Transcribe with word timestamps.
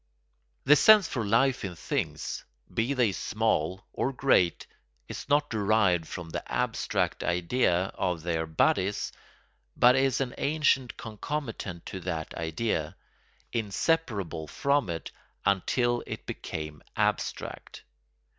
The 0.65 0.75
sense 0.75 1.07
for 1.07 1.23
life 1.23 1.63
in 1.63 1.75
things, 1.75 2.43
be 2.73 2.95
they 2.95 3.11
small 3.11 3.85
or 3.93 4.11
great, 4.11 4.65
is 5.07 5.29
not 5.29 5.51
derived 5.51 6.07
from 6.07 6.31
the 6.31 6.43
abstract 6.51 7.23
idea 7.23 7.91
of 7.93 8.23
their 8.23 8.47
bodies 8.47 9.11
but 9.77 9.95
is 9.95 10.19
an 10.19 10.33
ancient 10.39 10.97
concomitant 10.97 11.85
to 11.85 11.99
that 11.99 12.33
idea, 12.33 12.95
inseparable 13.53 14.47
from 14.47 14.89
it 14.89 15.11
until 15.45 16.01
it 16.07 16.25
became 16.25 16.81
abstract. 16.95 17.83